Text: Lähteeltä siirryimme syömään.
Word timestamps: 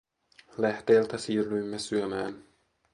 Lähteeltä 0.57 1.17
siirryimme 1.17 1.79
syömään. 1.79 2.43